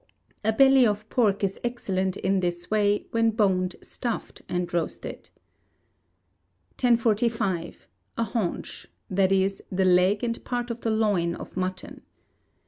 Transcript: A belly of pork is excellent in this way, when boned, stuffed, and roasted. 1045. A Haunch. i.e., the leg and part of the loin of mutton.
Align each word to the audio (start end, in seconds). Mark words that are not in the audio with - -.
A 0.43 0.51
belly 0.51 0.83
of 0.87 1.07
pork 1.11 1.43
is 1.43 1.59
excellent 1.63 2.17
in 2.17 2.39
this 2.39 2.71
way, 2.71 3.05
when 3.11 3.29
boned, 3.29 3.75
stuffed, 3.83 4.41
and 4.49 4.73
roasted. 4.73 5.29
1045. 6.81 7.85
A 8.17 8.23
Haunch. 8.23 8.87
i.e., 9.15 9.49
the 9.71 9.85
leg 9.85 10.23
and 10.23 10.43
part 10.43 10.71
of 10.71 10.81
the 10.81 10.89
loin 10.89 11.35
of 11.35 11.55
mutton. 11.55 12.01